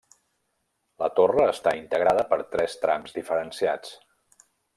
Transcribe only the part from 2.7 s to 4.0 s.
trams diferenciats.